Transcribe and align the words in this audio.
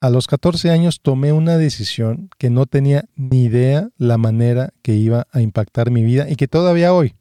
a 0.00 0.08
los 0.08 0.26
14 0.26 0.70
años 0.70 1.00
tomé 1.02 1.32
una 1.32 1.58
decisión 1.58 2.30
que 2.38 2.48
no 2.48 2.64
tenía 2.66 3.04
ni 3.16 3.44
idea 3.44 3.90
la 3.98 4.16
manera 4.16 4.72
que 4.82 4.94
iba 4.94 5.26
a 5.30 5.42
impactar 5.42 5.90
mi 5.90 6.02
vida 6.02 6.28
y 6.28 6.36
que 6.36 6.48
todavía 6.48 6.94
hoy, 6.94 7.16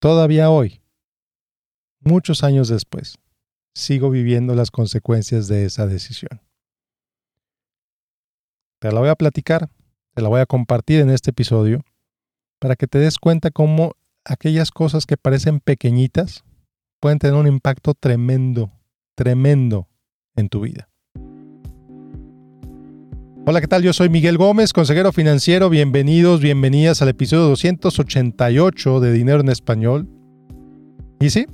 todavía 0.00 0.50
hoy, 0.50 0.80
muchos 2.00 2.44
años 2.44 2.68
después, 2.68 3.18
sigo 3.74 4.08
viviendo 4.08 4.54
las 4.54 4.70
consecuencias 4.70 5.46
de 5.46 5.66
esa 5.66 5.86
decisión. 5.86 6.40
Te 8.80 8.90
la 8.90 9.00
voy 9.00 9.10
a 9.10 9.16
platicar, 9.16 9.68
te 10.14 10.22
la 10.22 10.28
voy 10.28 10.40
a 10.40 10.46
compartir 10.46 11.00
en 11.00 11.10
este 11.10 11.30
episodio 11.30 11.84
para 12.58 12.76
que 12.76 12.86
te 12.86 12.98
des 12.98 13.18
cuenta 13.18 13.50
cómo 13.50 13.96
aquellas 14.24 14.70
cosas 14.70 15.04
que 15.04 15.18
parecen 15.18 15.60
pequeñitas 15.60 16.44
pueden 17.00 17.18
tener 17.18 17.36
un 17.36 17.46
impacto 17.46 17.92
tremendo, 17.92 18.72
tremendo 19.14 19.88
en 20.36 20.48
tu 20.48 20.62
vida. 20.62 20.88
Hola, 23.46 23.60
¿qué 23.60 23.68
tal? 23.68 23.82
Yo 23.82 23.92
soy 23.92 24.08
Miguel 24.08 24.38
Gómez, 24.38 24.72
consejero 24.72 25.12
financiero. 25.12 25.68
Bienvenidos, 25.68 26.40
bienvenidas 26.40 27.02
al 27.02 27.10
episodio 27.10 27.42
288 27.48 29.00
de 29.00 29.12
Dinero 29.12 29.40
en 29.40 29.50
Español. 29.50 30.08
Y 31.20 31.28
sí, 31.28 31.44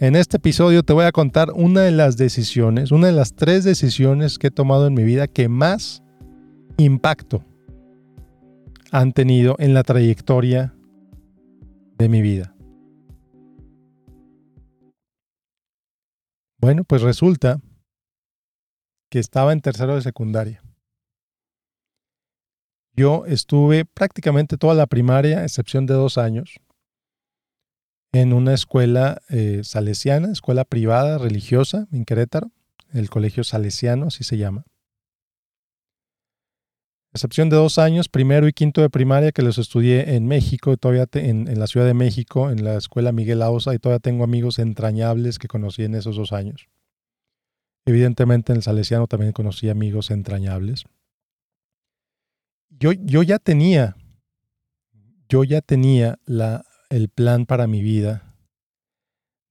en 0.00 0.16
este 0.16 0.38
episodio 0.38 0.82
te 0.84 0.94
voy 0.94 1.04
a 1.04 1.12
contar 1.12 1.50
una 1.54 1.82
de 1.82 1.90
las 1.90 2.16
decisiones, 2.16 2.92
una 2.92 3.08
de 3.08 3.12
las 3.12 3.34
tres 3.34 3.64
decisiones 3.64 4.38
que 4.38 4.46
he 4.46 4.50
tomado 4.50 4.86
en 4.86 4.94
mi 4.94 5.04
vida 5.04 5.28
que 5.28 5.50
más 5.50 6.02
impacto 6.78 7.44
han 8.90 9.12
tenido 9.12 9.54
en 9.58 9.74
la 9.74 9.82
trayectoria 9.82 10.74
de 11.98 12.08
mi 12.08 12.22
vida. 12.22 12.56
Bueno, 16.58 16.84
pues 16.84 17.02
resulta 17.02 17.60
que 19.10 19.18
estaba 19.18 19.52
en 19.52 19.60
tercero 19.60 19.94
de 19.94 20.00
secundaria. 20.00 20.62
Yo 22.98 23.26
estuve 23.26 23.84
prácticamente 23.84 24.56
toda 24.56 24.74
la 24.74 24.88
primaria, 24.88 25.44
excepción 25.44 25.86
de 25.86 25.94
dos 25.94 26.18
años, 26.18 26.58
en 28.12 28.32
una 28.32 28.54
escuela 28.54 29.22
eh, 29.28 29.60
salesiana, 29.62 30.32
escuela 30.32 30.64
privada, 30.64 31.16
religiosa, 31.16 31.86
en 31.92 32.04
Querétaro, 32.04 32.50
el 32.92 33.08
Colegio 33.08 33.44
Salesiano, 33.44 34.06
así 34.06 34.24
se 34.24 34.36
llama. 34.36 34.64
Excepción 37.12 37.50
de 37.50 37.54
dos 37.54 37.78
años, 37.78 38.08
primero 38.08 38.48
y 38.48 38.52
quinto 38.52 38.80
de 38.80 38.90
primaria, 38.90 39.30
que 39.30 39.42
los 39.42 39.58
estudié 39.58 40.16
en 40.16 40.26
México, 40.26 40.76
todavía 40.76 41.06
en, 41.12 41.56
la 41.56 41.68
Ciudad 41.68 41.86
de 41.86 41.94
México, 41.94 42.50
en 42.50 42.64
la 42.64 42.78
escuela 42.78 43.12
Miguel 43.12 43.42
Ausa, 43.42 43.76
y 43.76 43.78
todavía 43.78 44.00
tengo 44.00 44.24
amigos 44.24 44.58
entrañables 44.58 45.38
que 45.38 45.46
conocí 45.46 45.84
en 45.84 45.94
esos 45.94 46.16
dos 46.16 46.32
años. 46.32 46.66
Evidentemente 47.86 48.50
en 48.50 48.56
el 48.56 48.64
Salesiano 48.64 49.06
también 49.06 49.30
conocí 49.30 49.68
amigos 49.68 50.10
entrañables 50.10 50.86
yo, 52.78 52.92
yo 52.92 53.22
ya 53.22 53.38
tenía, 53.38 53.96
yo 55.28 55.44
ya 55.44 55.60
tenía 55.60 56.18
la, 56.26 56.64
el 56.90 57.08
plan 57.08 57.46
para 57.46 57.66
mi 57.66 57.82
vida. 57.82 58.36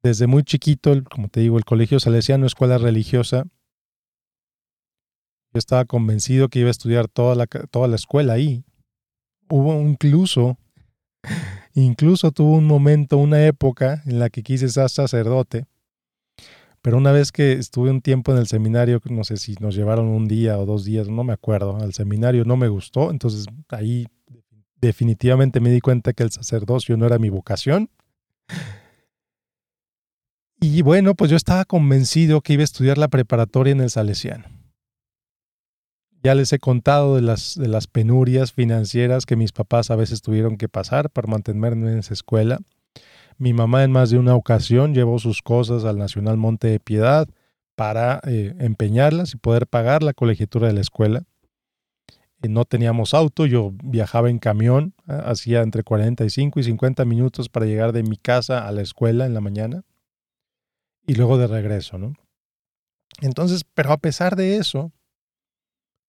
Desde 0.04 0.28
muy 0.28 0.44
chiquito, 0.44 0.94
como 1.10 1.28
te 1.28 1.42
digo, 1.42 1.58
el 1.58 1.66
colegio 1.66 2.00
salesiano, 2.00 2.46
escuela 2.46 2.78
religiosa, 2.78 3.46
yo 5.54 5.60
estaba 5.60 5.86
convencido 5.86 6.50
que 6.50 6.60
iba 6.60 6.70
a 6.70 6.72
estudiar 6.72 7.08
toda 7.08 7.36
la, 7.36 7.48
toda 7.48 7.88
la 7.88 7.96
escuela 7.96 8.34
ahí. 8.34 8.64
Hubo 9.50 9.82
incluso, 9.82 10.58
incluso 11.74 12.32
tuvo 12.32 12.58
un 12.58 12.66
momento, 12.66 13.18
una 13.18 13.46
época 13.46 14.04
en 14.06 14.20
la 14.20 14.30
que 14.30 14.44
quise 14.44 14.70
ser 14.70 14.90
sacerdote 14.90 15.66
pero 16.88 17.00
una 17.00 17.12
vez 17.12 17.34
que 17.34 17.52
estuve 17.52 17.90
un 17.90 18.00
tiempo 18.00 18.32
en 18.32 18.38
el 18.38 18.48
seminario, 18.48 19.02
no 19.10 19.26
sé 19.26 19.36
si 19.36 19.56
nos 19.60 19.76
llevaron 19.76 20.08
un 20.08 20.26
día 20.26 20.58
o 20.58 20.66
dos 20.66 20.86
días, 20.86 21.10
no 21.10 21.26
me 21.26 21.34
acuerdo, 21.34 21.76
al 21.76 21.94
seminario 21.94 22.46
no 22.46 22.56
me 22.56 22.70
gustó, 22.70 23.12
entonces 23.12 23.46
ahí 23.68 24.08
definitivamente 24.80 25.60
me 25.60 25.70
di 25.70 25.82
cuenta 25.82 26.14
que 26.14 26.24
el 26.24 26.32
sacerdocio 26.32 26.96
no 26.96 27.06
era 27.06 27.20
mi 27.20 27.28
vocación. 27.28 27.90
Y 30.62 30.82
bueno, 30.82 31.14
pues 31.14 31.30
yo 31.30 31.36
estaba 31.36 31.66
convencido 31.66 32.40
que 32.40 32.54
iba 32.54 32.62
a 32.62 32.64
estudiar 32.64 32.98
la 32.98 33.10
preparatoria 33.10 33.74
en 33.74 33.82
el 33.82 33.90
Salesiano. 33.90 34.46
Ya 36.24 36.36
les 36.36 36.54
he 36.54 36.60
contado 36.60 37.18
de 37.18 37.22
las, 37.22 37.88
penurias 37.92 38.54
financieras 38.54 39.26
que 39.26 39.36
mis 39.36 39.52
papás 39.52 39.92
a 39.92 39.98
veces 39.98 40.22
tuvieron 40.22 40.56
que 40.56 40.70
pasar 40.70 41.10
para 41.10 41.28
mantenerme 41.28 41.92
en 41.92 42.00
esa 42.00 42.14
escuela. 42.14 42.60
Mi 43.38 43.54
mamá 43.54 43.84
en 43.84 43.92
más 43.92 44.10
de 44.10 44.18
una 44.18 44.36
ocasión 44.36 44.96
llevó 44.96 45.20
sus 45.20 45.42
cosas 45.42 45.86
al 45.86 45.98
Nacional 45.98 46.38
Monte 46.38 46.68
de 46.68 46.80
Piedad 46.80 47.28
para 47.76 48.20
eh, 48.26 48.56
empeñarlas 48.60 49.34
y 49.34 49.38
poder 49.38 49.68
pagar 49.68 50.02
la 50.02 50.14
colegiatura 50.14 50.68
de 50.68 50.74
la 50.74 50.82
escuela. 50.82 51.24
Eh, 52.42 52.50
no 52.50 52.66
teníamos 52.66 53.14
auto, 53.14 53.46
yo 53.46 53.74
viajaba 53.84 54.32
en 54.32 54.40
camión, 54.40 54.96
hacía 55.06 55.62
entre 55.62 55.84
45 55.84 56.60
y 56.60 56.64
50 56.64 57.06
minutos 57.06 57.50
para 57.50 57.68
llegar 57.68 57.94
de 57.94 58.02
mi 58.02 58.18
casa 58.18 58.68
a 58.68 58.72
la 58.72 58.82
escuela 58.82 59.28
en 59.28 59.36
la 59.36 59.42
mañana 59.42 59.84
y 61.06 61.14
luego 61.14 61.38
de 61.38 61.48
regreso, 61.48 62.00
¿no? 62.00 62.14
Entonces, 63.22 63.64
pero 63.74 63.92
a 63.92 63.98
pesar 63.98 64.36
de 64.36 64.58
eso, 64.58 64.92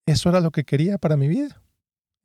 eso 0.06 0.31
era 0.31 0.41
lo 0.41 0.50
que 0.50 0.65
quería 0.65 0.97
para 0.97 1.17
mi 1.17 1.28
vida 1.28 1.62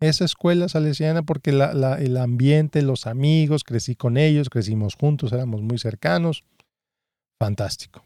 esa 0.03 0.25
escuela 0.25 0.69
salesiana 0.69 1.23
porque 1.23 1.51
el 1.51 2.17
ambiente, 2.17 2.81
los 2.81 3.07
amigos, 3.07 3.63
crecí 3.63 3.95
con 3.95 4.17
ellos, 4.17 4.49
crecimos 4.49 4.95
juntos, 4.95 5.31
éramos 5.33 5.61
muy 5.61 5.77
cercanos. 5.77 6.43
Fantástico. 7.39 8.03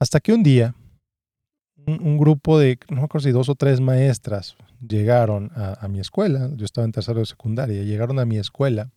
Hasta 0.00 0.20
que 0.20 0.32
un 0.32 0.42
día, 0.42 0.74
un, 1.86 2.18
grupo 2.18 2.58
de, 2.58 2.78
no 2.88 2.96
me 2.96 3.04
acuerdo 3.04 3.26
si 3.26 3.32
dos 3.32 3.48
o 3.48 3.54
tres 3.54 3.80
maestras 3.80 4.56
llegaron 4.86 5.50
a, 5.54 5.86
mi 5.88 6.00
escuela, 6.00 6.50
yo 6.56 6.64
estaba 6.64 6.86
en 6.86 6.92
tercero 6.92 7.20
de 7.20 7.26
secundaria, 7.26 7.82
llegaron 7.82 8.18
a 8.18 8.24
mi 8.24 8.38
escuela 8.38 8.90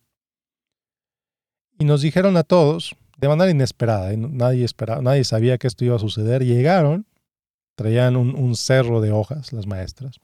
y 1.78 1.84
nos 1.84 2.00
dijeron 2.00 2.36
a 2.38 2.42
todos, 2.42 2.96
de 3.18 3.28
manera 3.28 3.50
inesperada, 3.50 4.16
nadie, 4.16 4.64
esperaba, 4.64 5.02
nadie 5.02 5.24
sabía 5.24 5.58
que 5.58 5.66
esto 5.66 5.84
iba 5.84 5.96
a 5.96 5.98
suceder, 5.98 6.44
llegaron, 6.44 7.06
traían 7.76 8.16
un 8.16 8.56
cerro 8.56 9.00
de 9.00 9.12
hojas 9.12 9.52
las 9.52 9.66
maestras 9.66 10.20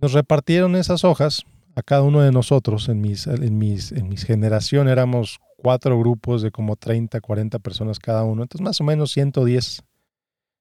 nos 0.00 0.12
repartieron 0.12 0.76
esas 0.76 1.04
hojas 1.04 1.44
a 1.74 1.82
cada 1.82 2.02
uno 2.02 2.20
de 2.20 2.32
nosotros. 2.32 2.88
En 2.88 3.00
mis, 3.00 3.26
en 3.26 3.58
mis, 3.58 3.92
en 3.92 4.16
generación 4.16 4.88
éramos 4.88 5.38
cuatro 5.56 5.98
grupos 5.98 6.42
de 6.42 6.50
como 6.50 6.76
30, 6.76 7.20
40 7.20 7.58
personas 7.58 7.98
cada 7.98 8.24
uno. 8.24 8.42
Entonces, 8.42 8.64
más 8.64 8.80
o 8.80 8.84
menos 8.84 9.12
110, 9.12 9.82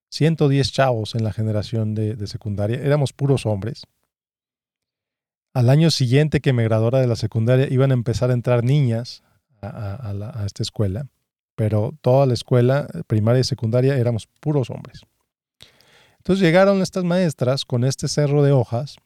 110 0.09 0.71
chavos 0.71 1.15
en 1.15 1.23
la 1.23 1.31
generación 1.31 1.95
de, 1.95 2.27
secundaria. 2.27 2.79
Éramos 2.81 3.13
puros 3.13 3.45
hombres. 3.45 3.83
Al 5.53 5.69
año 5.69 5.89
siguiente 5.89 6.41
que 6.41 6.53
me 6.53 6.63
graduara 6.63 6.99
de 6.99 7.07
la 7.07 7.15
secundaria, 7.15 7.67
iban 7.71 7.91
a 7.91 7.95
empezar 7.95 8.29
a 8.29 8.33
entrar 8.33 8.63
niñas 8.63 9.23
a, 9.61 10.11
a 10.11 10.45
esta 10.45 10.63
escuela. 10.63 11.07
Pero 11.55 11.93
toda 12.01 12.25
la 12.25 12.33
escuela, 12.33 12.87
primaria 13.07 13.41
y 13.41 13.43
secundaria, 13.43 13.97
éramos 13.97 14.27
puros 14.39 14.69
hombres. 14.69 15.01
Entonces 16.17 16.45
llegaron 16.45 16.81
estas 16.81 17.03
maestras 17.03 17.65
con 17.65 17.83
este 17.83 18.07
cerro 18.07 18.43
de 18.43 18.51
hojas 18.51 18.97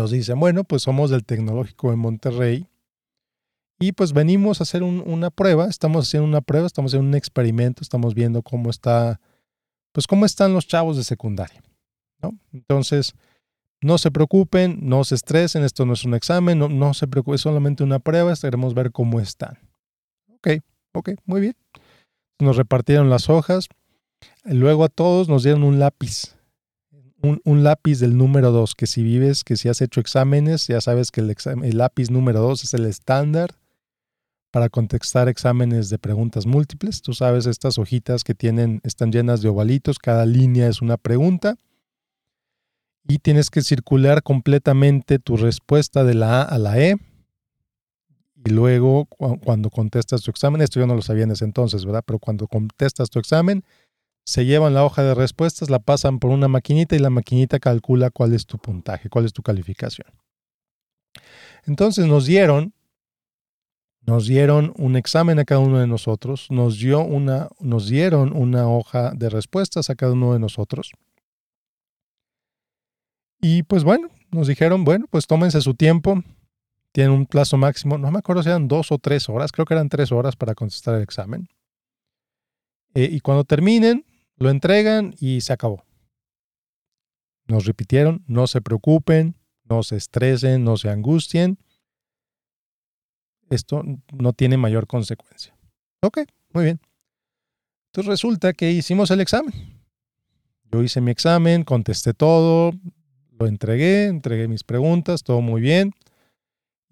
nos 0.00 0.10
dicen, 0.10 0.40
bueno, 0.40 0.64
pues 0.64 0.82
somos 0.82 1.10
del 1.10 1.24
Tecnológico 1.24 1.90
de 1.90 1.96
Monterrey 1.96 2.66
y 3.78 3.92
pues 3.92 4.12
venimos 4.12 4.60
a 4.60 4.64
hacer 4.64 4.82
una 4.82 5.30
prueba, 5.30 5.66
estamos 5.66 6.08
haciendo 6.08 6.26
una 6.26 6.40
prueba, 6.40 6.66
estamos 6.66 6.90
haciendo 6.90 7.08
un 7.08 7.14
experimento, 7.14 7.82
estamos 7.82 8.14
viendo 8.14 8.42
cómo 8.42 8.70
está, 8.70 9.20
pues 9.92 10.06
cómo 10.06 10.24
están 10.24 10.54
los 10.54 10.66
chavos 10.66 10.96
de 10.96 11.04
secundaria. 11.04 11.62
Entonces, 12.52 13.14
no 13.82 13.98
se 13.98 14.10
preocupen, 14.10 14.78
no 14.82 15.04
se 15.04 15.14
estresen, 15.14 15.64
esto 15.64 15.84
no 15.84 15.92
es 15.92 16.04
un 16.04 16.14
examen, 16.14 16.58
no, 16.58 16.68
no 16.68 16.94
se 16.94 17.06
preocupen, 17.06 17.34
es 17.34 17.42
solamente 17.42 17.82
una 17.82 17.98
prueba, 17.98 18.34
queremos 18.36 18.72
ver 18.72 18.92
cómo 18.92 19.20
están. 19.20 19.58
Ok, 20.34 20.48
ok, 20.94 21.10
muy 21.26 21.42
bien. 21.42 21.56
Nos 22.38 22.56
repartieron 22.56 23.10
las 23.10 23.28
hojas, 23.28 23.68
luego 24.44 24.84
a 24.84 24.88
todos 24.88 25.28
nos 25.28 25.42
dieron 25.42 25.62
un 25.62 25.78
lápiz 25.78 26.39
un, 27.22 27.64
lápiz 27.64 28.00
del 28.00 28.16
número 28.16 28.50
2, 28.50 28.74
que 28.74 28.86
si 28.86 29.02
vives, 29.02 29.44
que 29.44 29.56
si 29.56 29.68
has 29.68 29.80
hecho 29.80 30.00
exámenes, 30.00 30.66
ya 30.66 30.80
sabes 30.80 31.10
que 31.10 31.20
el, 31.20 31.34
el 31.62 31.78
lápiz 31.78 32.10
número 32.10 32.40
2 32.40 32.64
es 32.64 32.74
el 32.74 32.86
estándar 32.86 33.54
para 34.50 34.68
contestar 34.68 35.28
exámenes 35.28 35.90
de 35.90 35.98
preguntas 35.98 36.46
múltiples. 36.46 37.02
Tú 37.02 37.12
sabes 37.12 37.46
estas 37.46 37.78
hojitas 37.78 38.24
que 38.24 38.34
tienen, 38.34 38.80
están 38.84 39.12
llenas 39.12 39.42
de 39.42 39.48
ovalitos, 39.48 39.98
cada 39.98 40.26
línea 40.26 40.68
es 40.68 40.82
una 40.82 40.96
pregunta. 40.96 41.56
Y 43.06 43.18
tienes 43.18 43.50
que 43.50 43.62
circular 43.62 44.22
completamente 44.22 45.18
tu 45.18 45.36
respuesta 45.36 46.04
de 46.04 46.14
la 46.14 46.42
A 46.42 46.44
a 46.44 46.58
la 46.58 46.78
E. 46.78 46.96
Y 48.44 48.50
luego, 48.50 49.06
cuando 49.06 49.68
contestas 49.68 50.22
tu 50.22 50.30
examen, 50.30 50.62
esto 50.62 50.80
yo 50.80 50.86
no 50.86 50.94
lo 50.94 51.02
sabía 51.02 51.24
en 51.24 51.30
ese 51.30 51.44
entonces, 51.44 51.84
¿verdad? 51.84 52.02
Pero 52.06 52.18
cuando 52.18 52.46
contestas 52.46 53.10
tu 53.10 53.18
examen, 53.18 53.64
se 54.24 54.44
llevan 54.44 54.74
la 54.74 54.84
hoja 54.84 55.02
de 55.02 55.14
respuestas, 55.14 55.70
la 55.70 55.78
pasan 55.80 56.18
por 56.18 56.30
una 56.30 56.48
maquinita 56.48 56.96
y 56.96 56.98
la 57.00 57.10
maquinita 57.10 57.58
calcula 57.58 58.10
cuál 58.10 58.32
es 58.34 58.46
tu 58.46 58.58
puntaje, 58.58 59.08
cuál 59.08 59.24
es 59.24 59.32
tu 59.32 59.42
calificación. 59.42 60.08
Entonces 61.66 62.06
nos 62.06 62.26
dieron, 62.26 62.72
Nos 64.02 64.26
dieron 64.26 64.72
un 64.76 64.96
examen 64.96 65.38
a 65.38 65.44
cada 65.44 65.60
uno 65.60 65.78
de 65.78 65.86
nosotros, 65.86 66.46
nos, 66.50 66.78
dio 66.78 67.00
una, 67.00 67.48
nos 67.60 67.86
dieron 67.88 68.34
una 68.34 68.66
hoja 68.66 69.12
de 69.14 69.28
respuestas 69.28 69.90
a 69.90 69.94
cada 69.94 70.12
uno 70.12 70.32
de 70.32 70.38
nosotros. 70.38 70.90
Y 73.42 73.62
pues 73.64 73.84
bueno, 73.84 74.08
nos 74.30 74.48
dijeron, 74.48 74.84
bueno, 74.84 75.06
pues 75.10 75.26
tómense 75.26 75.60
su 75.60 75.74
tiempo, 75.74 76.22
tienen 76.92 77.12
un 77.12 77.26
plazo 77.26 77.56
máximo, 77.56 77.98
no 77.98 78.10
me 78.10 78.18
acuerdo 78.18 78.42
si 78.42 78.48
eran 78.48 78.68
dos 78.68 78.90
o 78.90 78.98
tres 78.98 79.28
horas, 79.28 79.52
creo 79.52 79.66
que 79.66 79.74
eran 79.74 79.88
tres 79.88 80.12
horas 80.12 80.34
para 80.34 80.54
contestar 80.54 80.94
el 80.96 81.02
examen. 81.02 81.48
Eh, 82.94 83.08
y 83.12 83.20
cuando 83.20 83.44
terminen, 83.44 84.04
lo 84.40 84.50
entregan 84.50 85.14
y 85.20 85.42
se 85.42 85.52
acabó. 85.52 85.84
Nos 87.46 87.66
repitieron, 87.66 88.24
no 88.26 88.46
se 88.46 88.60
preocupen, 88.60 89.36
no 89.64 89.82
se 89.82 89.96
estresen, 89.96 90.64
no 90.64 90.76
se 90.76 90.88
angustien. 90.88 91.58
Esto 93.50 93.82
no 94.12 94.32
tiene 94.32 94.56
mayor 94.56 94.86
consecuencia. 94.86 95.54
Ok, 96.02 96.20
muy 96.52 96.64
bien. 96.64 96.80
Entonces 97.88 98.08
resulta 98.08 98.52
que 98.52 98.72
hicimos 98.72 99.10
el 99.10 99.20
examen. 99.20 99.52
Yo 100.72 100.82
hice 100.82 101.00
mi 101.00 101.10
examen, 101.10 101.64
contesté 101.64 102.14
todo, 102.14 102.72
lo 103.38 103.46
entregué, 103.46 104.06
entregué 104.06 104.48
mis 104.48 104.64
preguntas, 104.64 105.22
todo 105.22 105.40
muy 105.40 105.60
bien. 105.60 105.92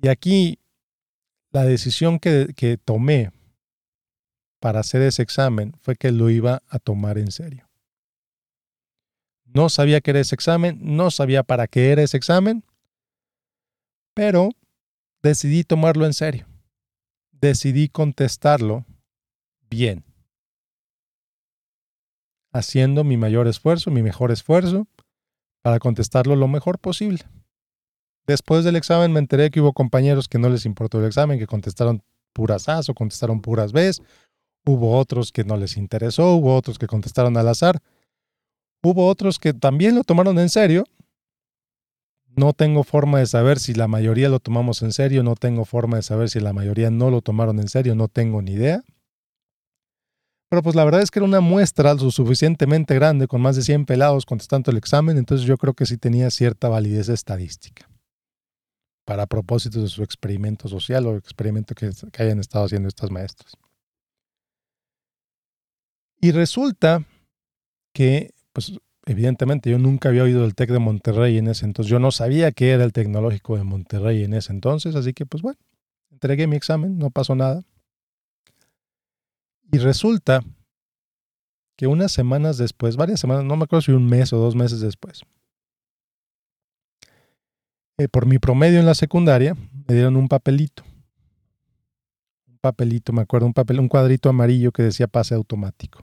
Y 0.02 0.08
aquí 0.08 0.58
la 1.52 1.64
decisión 1.64 2.18
que, 2.18 2.52
que 2.54 2.76
tomé 2.76 3.30
para 4.60 4.80
hacer 4.80 5.02
ese 5.02 5.22
examen 5.22 5.72
fue 5.80 5.96
que 5.96 6.12
lo 6.12 6.30
iba 6.30 6.62
a 6.68 6.78
tomar 6.78 7.18
en 7.18 7.30
serio. 7.30 7.68
No 9.44 9.68
sabía 9.68 10.00
qué 10.00 10.10
era 10.10 10.20
ese 10.20 10.34
examen, 10.34 10.78
no 10.80 11.10
sabía 11.10 11.42
para 11.42 11.66
qué 11.66 11.90
era 11.90 12.02
ese 12.02 12.16
examen, 12.16 12.64
pero 14.14 14.50
decidí 15.22 15.64
tomarlo 15.64 16.04
en 16.06 16.12
serio. 16.12 16.46
Decidí 17.32 17.88
contestarlo 17.88 18.84
bien, 19.70 20.04
haciendo 22.52 23.04
mi 23.04 23.16
mayor 23.16 23.46
esfuerzo, 23.46 23.90
mi 23.90 24.02
mejor 24.02 24.32
esfuerzo 24.32 24.86
para 25.62 25.78
contestarlo 25.78 26.36
lo 26.36 26.48
mejor 26.48 26.78
posible. 26.78 27.24
Después 28.26 28.64
del 28.64 28.76
examen 28.76 29.12
me 29.12 29.20
enteré 29.20 29.50
que 29.50 29.60
hubo 29.60 29.72
compañeros 29.72 30.28
que 30.28 30.38
no 30.38 30.48
les 30.48 30.66
importó 30.66 30.98
el 30.98 31.06
examen, 31.06 31.38
que 31.38 31.46
contestaron 31.46 32.02
puras 32.32 32.68
A 32.68 32.80
o 32.86 32.94
contestaron 32.94 33.40
puras 33.40 33.72
B. 33.72 33.90
Hubo 34.68 34.98
otros 34.98 35.32
que 35.32 35.44
no 35.44 35.56
les 35.56 35.78
interesó, 35.78 36.34
hubo 36.34 36.54
otros 36.54 36.78
que 36.78 36.86
contestaron 36.86 37.38
al 37.38 37.48
azar. 37.48 37.80
Hubo 38.82 39.08
otros 39.08 39.38
que 39.38 39.54
también 39.54 39.94
lo 39.94 40.04
tomaron 40.04 40.38
en 40.38 40.50
serio. 40.50 40.84
No 42.36 42.52
tengo 42.52 42.84
forma 42.84 43.18
de 43.18 43.24
saber 43.24 43.60
si 43.60 43.72
la 43.72 43.88
mayoría 43.88 44.28
lo 44.28 44.40
tomamos 44.40 44.82
en 44.82 44.92
serio, 44.92 45.22
no 45.22 45.36
tengo 45.36 45.64
forma 45.64 45.96
de 45.96 46.02
saber 46.02 46.28
si 46.28 46.38
la 46.38 46.52
mayoría 46.52 46.90
no 46.90 47.08
lo 47.10 47.22
tomaron 47.22 47.60
en 47.60 47.68
serio, 47.68 47.94
no 47.94 48.08
tengo 48.08 48.42
ni 48.42 48.52
idea. 48.52 48.84
Pero 50.50 50.62
pues 50.62 50.76
la 50.76 50.84
verdad 50.84 51.00
es 51.00 51.10
que 51.10 51.20
era 51.20 51.26
una 51.26 51.40
muestra 51.40 51.94
lo 51.94 52.10
suficientemente 52.10 52.94
grande, 52.94 53.26
con 53.26 53.40
más 53.40 53.56
de 53.56 53.62
100 53.62 53.86
pelados 53.86 54.26
contestando 54.26 54.70
el 54.70 54.76
examen, 54.76 55.16
entonces 55.16 55.46
yo 55.46 55.56
creo 55.56 55.72
que 55.72 55.86
sí 55.86 55.96
tenía 55.96 56.30
cierta 56.30 56.68
validez 56.68 57.08
estadística 57.08 57.88
para 59.06 59.26
propósitos 59.26 59.82
de 59.82 59.88
su 59.88 60.02
experimento 60.02 60.68
social 60.68 61.06
o 61.06 61.16
experimento 61.16 61.74
que, 61.74 61.90
que 62.12 62.22
hayan 62.22 62.38
estado 62.38 62.66
haciendo 62.66 62.88
estas 62.88 63.10
maestras. 63.10 63.56
Y 66.20 66.32
resulta 66.32 67.04
que, 67.92 68.34
pues 68.52 68.72
evidentemente 69.06 69.70
yo 69.70 69.78
nunca 69.78 70.08
había 70.08 70.24
oído 70.24 70.42
del 70.42 70.54
TEC 70.54 70.70
de 70.70 70.78
Monterrey 70.78 71.38
en 71.38 71.48
ese 71.48 71.64
entonces. 71.64 71.90
Yo 71.90 71.98
no 71.98 72.10
sabía 72.10 72.52
qué 72.52 72.70
era 72.70 72.84
el 72.84 72.92
tecnológico 72.92 73.56
de 73.56 73.64
Monterrey 73.64 74.24
en 74.24 74.34
ese 74.34 74.52
entonces, 74.52 74.94
así 74.94 75.14
que 75.14 75.26
pues 75.26 75.42
bueno, 75.42 75.58
entregué 76.10 76.46
mi 76.46 76.56
examen, 76.56 76.98
no 76.98 77.10
pasó 77.10 77.34
nada. 77.34 77.62
Y 79.70 79.78
resulta 79.78 80.42
que 81.76 81.86
unas 81.86 82.10
semanas 82.10 82.58
después, 82.58 82.96
varias 82.96 83.20
semanas, 83.20 83.44
no 83.44 83.56
me 83.56 83.64
acuerdo 83.64 83.82
si 83.82 83.92
un 83.92 84.06
mes 84.06 84.32
o 84.32 84.38
dos 84.38 84.56
meses 84.56 84.80
después, 84.80 85.22
eh, 87.98 88.08
por 88.08 88.26
mi 88.26 88.38
promedio 88.38 88.80
en 88.80 88.86
la 88.86 88.94
secundaria, 88.94 89.54
me 89.54 89.94
dieron 89.94 90.16
un 90.16 90.28
papelito 90.28 90.84
papelito, 92.68 93.12
me 93.12 93.22
acuerdo, 93.22 93.46
un 93.46 93.54
papel, 93.54 93.80
un 93.80 93.88
cuadrito 93.88 94.28
amarillo 94.28 94.72
que 94.72 94.82
decía 94.82 95.06
pase 95.08 95.34
automático. 95.34 96.02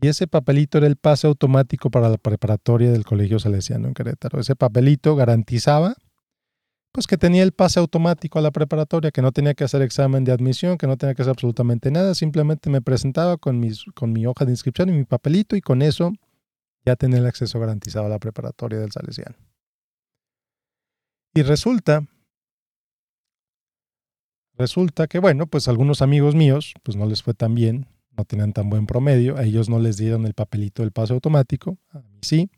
Y 0.00 0.08
ese 0.08 0.26
papelito 0.26 0.78
era 0.78 0.86
el 0.86 0.96
pase 0.96 1.26
automático 1.26 1.90
para 1.90 2.08
la 2.08 2.16
preparatoria 2.16 2.90
del 2.90 3.04
Colegio 3.04 3.38
Salesiano 3.38 3.88
en 3.88 3.94
Querétaro. 3.94 4.40
Ese 4.40 4.56
papelito 4.56 5.14
garantizaba 5.16 5.94
pues 6.92 7.06
que 7.06 7.16
tenía 7.16 7.42
el 7.42 7.52
pase 7.52 7.78
automático 7.78 8.38
a 8.38 8.42
la 8.42 8.50
preparatoria, 8.50 9.10
que 9.10 9.22
no 9.22 9.30
tenía 9.30 9.54
que 9.54 9.64
hacer 9.64 9.82
examen 9.82 10.24
de 10.24 10.32
admisión, 10.32 10.76
que 10.76 10.86
no 10.86 10.96
tenía 10.96 11.14
que 11.14 11.22
hacer 11.22 11.30
absolutamente 11.30 11.90
nada, 11.90 12.14
simplemente 12.14 12.68
me 12.68 12.82
presentaba 12.82 13.36
con, 13.36 13.60
mis, 13.60 13.84
con 13.94 14.12
mi 14.12 14.26
hoja 14.26 14.44
de 14.44 14.52
inscripción 14.52 14.88
y 14.88 14.92
mi 14.92 15.04
papelito 15.04 15.54
y 15.54 15.60
con 15.60 15.82
eso 15.82 16.12
ya 16.84 16.96
tenía 16.96 17.18
el 17.18 17.26
acceso 17.26 17.60
garantizado 17.60 18.06
a 18.06 18.08
la 18.08 18.18
preparatoria 18.18 18.80
del 18.80 18.90
Salesiano. 18.90 19.36
Y 21.32 21.42
resulta 21.42 22.04
Resulta 24.60 25.06
que, 25.06 25.20
bueno, 25.20 25.46
pues 25.46 25.68
algunos 25.68 26.02
amigos 26.02 26.34
míos, 26.34 26.74
pues 26.82 26.94
no 26.94 27.06
les 27.06 27.22
fue 27.22 27.32
tan 27.32 27.54
bien, 27.54 27.86
no 28.14 28.26
tenían 28.26 28.52
tan 28.52 28.68
buen 28.68 28.84
promedio, 28.84 29.38
a 29.38 29.44
ellos 29.44 29.70
no 29.70 29.78
les 29.78 29.96
dieron 29.96 30.26
el 30.26 30.34
papelito 30.34 30.82
del 30.82 30.92
pase 30.92 31.14
automático, 31.14 31.78
a 31.88 32.00
mí 32.00 32.18
sí, 32.20 32.50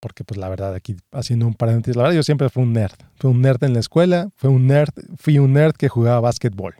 porque 0.00 0.24
pues 0.24 0.38
la 0.38 0.48
verdad 0.48 0.72
aquí 0.72 0.96
haciendo 1.12 1.46
un 1.46 1.52
paréntesis, 1.52 1.94
la 1.94 2.04
verdad 2.04 2.16
yo 2.16 2.22
siempre 2.22 2.48
fui 2.48 2.62
un 2.62 2.72
nerd, 2.72 2.96
fui 3.16 3.30
un 3.30 3.42
nerd 3.42 3.62
en 3.64 3.74
la 3.74 3.80
escuela, 3.80 4.30
fui 4.34 4.48
un 4.48 4.66
nerd, 4.66 4.94
fui 5.18 5.38
un 5.38 5.52
nerd 5.52 5.74
que 5.74 5.90
jugaba 5.90 6.20
básquetbol. 6.20 6.76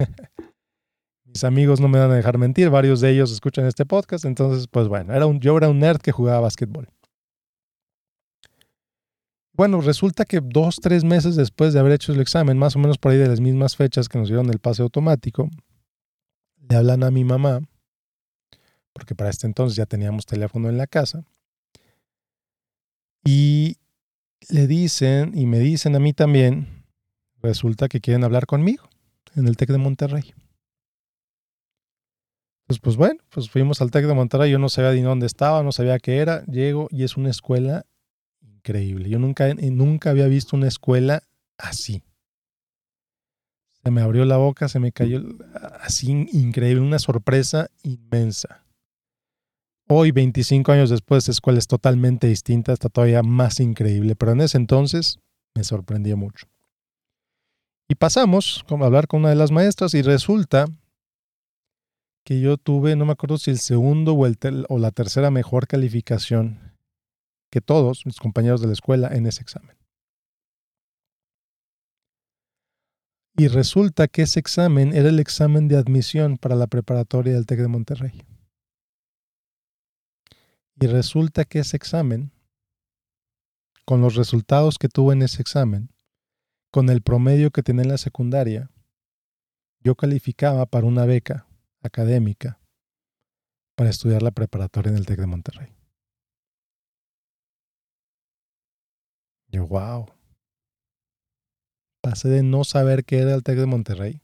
Mis 1.24 1.44
amigos 1.44 1.80
no 1.80 1.86
me 1.86 2.00
van 2.00 2.10
a 2.10 2.16
dejar 2.16 2.36
mentir, 2.36 2.68
varios 2.68 3.00
de 3.00 3.10
ellos 3.10 3.30
escuchan 3.30 3.64
este 3.66 3.86
podcast, 3.86 4.24
entonces 4.24 4.66
pues 4.66 4.88
bueno, 4.88 5.14
era 5.14 5.26
un, 5.26 5.38
yo 5.38 5.56
era 5.56 5.68
un 5.68 5.78
nerd 5.78 6.00
que 6.00 6.10
jugaba 6.10 6.40
básquetbol. 6.40 6.88
Bueno, 9.56 9.80
resulta 9.80 10.24
que 10.24 10.40
dos, 10.42 10.80
tres 10.82 11.04
meses 11.04 11.36
después 11.36 11.72
de 11.72 11.78
haber 11.78 11.92
hecho 11.92 12.12
el 12.12 12.20
examen, 12.20 12.58
más 12.58 12.74
o 12.74 12.80
menos 12.80 12.98
por 12.98 13.12
ahí 13.12 13.18
de 13.18 13.28
las 13.28 13.40
mismas 13.40 13.76
fechas 13.76 14.08
que 14.08 14.18
nos 14.18 14.26
dieron 14.28 14.50
el 14.50 14.58
pase 14.58 14.82
automático, 14.82 15.48
le 16.68 16.76
hablan 16.76 17.04
a 17.04 17.12
mi 17.12 17.22
mamá, 17.22 17.60
porque 18.92 19.14
para 19.14 19.30
este 19.30 19.46
entonces 19.46 19.76
ya 19.76 19.86
teníamos 19.86 20.26
teléfono 20.26 20.68
en 20.68 20.76
la 20.76 20.88
casa, 20.88 21.24
y 23.24 23.76
le 24.50 24.66
dicen, 24.66 25.38
y 25.38 25.46
me 25.46 25.60
dicen 25.60 25.94
a 25.94 26.00
mí 26.00 26.12
también, 26.12 26.84
resulta 27.40 27.88
que 27.88 28.00
quieren 28.00 28.24
hablar 28.24 28.46
conmigo 28.46 28.88
en 29.36 29.46
el 29.46 29.56
TEC 29.56 29.70
de 29.70 29.78
Monterrey. 29.78 30.34
Pues, 32.66 32.80
pues 32.80 32.96
bueno, 32.96 33.20
pues 33.28 33.48
fuimos 33.48 33.80
al 33.80 33.92
TEC 33.92 34.06
de 34.06 34.14
Monterrey, 34.14 34.50
yo 34.50 34.58
no 34.58 34.68
sabía 34.68 34.92
ni 34.92 35.02
dónde 35.02 35.26
estaba, 35.26 35.62
no 35.62 35.70
sabía 35.70 36.00
qué 36.00 36.18
era, 36.18 36.44
llego 36.46 36.88
y 36.90 37.04
es 37.04 37.16
una 37.16 37.30
escuela 37.30 37.86
increíble. 38.64 39.10
Yo 39.10 39.18
nunca, 39.18 39.52
nunca 39.54 40.10
había 40.10 40.26
visto 40.26 40.56
una 40.56 40.68
escuela 40.68 41.22
así. 41.58 42.02
Se 43.82 43.90
me 43.90 44.00
abrió 44.00 44.24
la 44.24 44.38
boca, 44.38 44.68
se 44.68 44.80
me 44.80 44.92
cayó 44.92 45.22
así 45.80 46.10
increíble, 46.32 46.80
una 46.80 46.98
sorpresa 46.98 47.68
inmensa. 47.82 48.64
Hoy, 49.86 50.12
25 50.12 50.72
años 50.72 50.88
después, 50.88 51.24
esta 51.24 51.32
escuela 51.32 51.58
es 51.58 51.66
totalmente 51.66 52.26
distinta, 52.26 52.72
está 52.72 52.88
todavía 52.88 53.22
más 53.22 53.60
increíble, 53.60 54.16
pero 54.16 54.32
en 54.32 54.40
ese 54.40 54.56
entonces 54.56 55.18
me 55.54 55.62
sorprendió 55.62 56.16
mucho. 56.16 56.46
Y 57.86 57.96
pasamos 57.96 58.64
a 58.66 58.84
hablar 58.86 59.06
con 59.06 59.20
una 59.20 59.28
de 59.28 59.34
las 59.34 59.50
maestras 59.50 59.92
y 59.92 60.00
resulta 60.00 60.64
que 62.24 62.40
yo 62.40 62.56
tuve, 62.56 62.96
no 62.96 63.04
me 63.04 63.12
acuerdo 63.12 63.36
si 63.36 63.50
el 63.50 63.58
segundo 63.58 64.14
o, 64.14 64.24
el 64.24 64.38
o 64.70 64.78
la 64.78 64.90
tercera 64.90 65.30
mejor 65.30 65.66
calificación 65.66 66.73
que 67.54 67.60
todos 67.60 68.04
mis 68.04 68.18
compañeros 68.18 68.60
de 68.60 68.66
la 68.66 68.72
escuela 68.72 69.06
en 69.14 69.28
ese 69.28 69.40
examen. 69.40 69.76
Y 73.36 73.46
resulta 73.46 74.08
que 74.08 74.22
ese 74.22 74.40
examen 74.40 74.92
era 74.92 75.08
el 75.08 75.20
examen 75.20 75.68
de 75.68 75.76
admisión 75.76 76.36
para 76.36 76.56
la 76.56 76.66
preparatoria 76.66 77.32
del 77.34 77.46
TEC 77.46 77.60
de 77.60 77.68
Monterrey. 77.68 78.26
Y 80.80 80.88
resulta 80.88 81.44
que 81.44 81.60
ese 81.60 81.76
examen, 81.76 82.32
con 83.84 84.00
los 84.00 84.16
resultados 84.16 84.76
que 84.76 84.88
tuve 84.88 85.14
en 85.14 85.22
ese 85.22 85.40
examen, 85.40 85.90
con 86.72 86.90
el 86.90 87.02
promedio 87.02 87.52
que 87.52 87.62
tenía 87.62 87.84
en 87.84 87.90
la 87.90 87.98
secundaria, 87.98 88.68
yo 89.78 89.94
calificaba 89.94 90.66
para 90.66 90.86
una 90.86 91.04
beca 91.04 91.46
académica 91.84 92.58
para 93.76 93.90
estudiar 93.90 94.24
la 94.24 94.32
preparatoria 94.32 94.90
en 94.90 94.96
el 94.96 95.06
TEC 95.06 95.20
de 95.20 95.26
Monterrey. 95.26 95.83
Yo, 99.54 99.68
wow. 99.68 100.06
Pasé 102.02 102.28
de 102.28 102.42
no 102.42 102.64
saber 102.64 103.04
qué 103.04 103.20
era 103.20 103.34
el 103.34 103.44
TEC 103.44 103.58
de 103.58 103.66
Monterrey, 103.66 104.20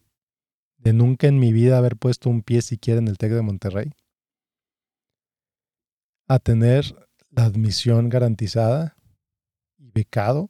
de 0.79 0.93
nunca 0.93 1.29
en 1.29 1.39
mi 1.39 1.53
vida 1.53 1.79
haber 1.79 1.97
puesto 1.97 2.29
un 2.29 2.43
pie 2.43 2.63
siquiera 2.63 2.99
en 2.99 3.07
el 3.07 3.17
TEC 3.17 3.31
de 3.35 3.43
Monterrey, 3.43 3.93
a 6.27 6.41
tener 6.41 6.97
la 7.31 7.45
admisión 7.45 8.09
garantizada 8.09 8.97
y 9.79 9.93
becado 9.93 10.49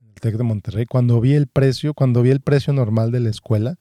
en 0.00 0.08
el 0.08 0.14
TEC 0.14 0.36
de 0.38 0.44
Monterrey, 0.44 0.86
cuando 0.86 1.20
vi 1.20 1.34
el 1.34 1.46
precio, 1.46 1.92
cuando 1.92 2.22
vi 2.22 2.30
el 2.30 2.40
precio 2.40 2.72
normal 2.72 3.12
de 3.12 3.20
la 3.20 3.28
escuela, 3.28 3.78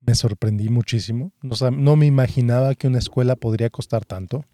me 0.00 0.16
sorprendí 0.16 0.68
muchísimo. 0.68 1.32
No 1.42 1.94
me 1.94 2.06
imaginaba 2.06 2.74
que 2.74 2.88
una 2.88 2.98
escuela 2.98 3.36
podría 3.36 3.70
costar 3.70 4.04
tanto. 4.04 4.44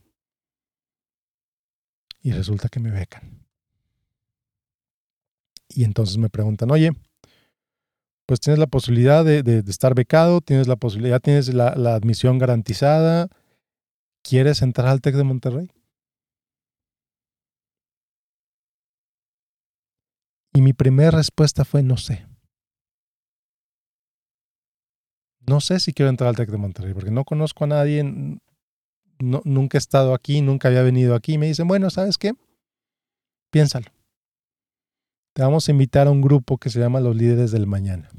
Y 2.21 2.33
resulta 2.33 2.68
que 2.68 2.80
me 2.80 2.90
becan. 2.90 3.48
Y 5.68 5.84
entonces 5.84 6.16
me 6.18 6.30
preguntan, 6.30 6.70
oye, 6.70 6.92
pues 8.26 8.40
tienes 8.40 8.58
la 8.58 8.66
posibilidad 8.66 9.25
de, 9.25 9.64
estar 9.66 9.94
becado, 9.94 10.40
tienes 10.40 10.68
la 10.68 10.76
posibilidad, 10.76 11.20
tienes 11.20 11.52
la, 11.54 11.75
la, 11.76 11.94
admisión 11.94 12.38
garantizada, 12.38 13.28
¿quieres 14.22 14.60
entrar 14.62 14.88
al 14.88 15.00
TEC 15.00 15.14
de 15.16 15.25
Monterrey? 15.25 15.70
Y 20.52 20.60
mi 20.60 20.72
primera 20.72 21.10
respuesta 21.10 21.64
fue 21.64 21.82
no 21.82 21.96
sé. 21.96 22.26
No 25.46 25.60
sé 25.60 25.80
si 25.80 25.94
quiero 25.94 26.10
entrar 26.10 26.28
al 26.28 26.37
TEC 26.37 26.50
de 26.50 26.58
Monterrey, 26.58 26.92
porque 26.92 27.10
no 27.10 27.25
conozco 27.25 27.64
a 27.64 27.68
nadie, 27.68 28.04
nunca 29.18 29.78
he 29.78 29.80
estado 29.80 30.12
aquí, 30.12 30.42
nunca 30.42 30.68
había 30.68 30.82
venido 30.82 31.14
aquí. 31.14 31.34
Y 31.34 31.38
me 31.38 31.46
dicen, 31.46 31.66
bueno, 31.66 31.88
¿sabes 31.88 32.18
qué? 32.18 32.34
Piénsalo. 33.50 33.87
Te 35.38 35.45
vamos 35.45 35.68
a 35.68 35.71
invitar 35.71 36.09
a 36.09 36.11
un 36.11 36.21
grupo 36.21 36.59
que 36.59 36.68
se 36.68 36.80
llama 36.80 36.99
Los 36.99 37.14
Líderes 37.14 37.52
del 37.52 37.68
Mañana. 37.68 38.11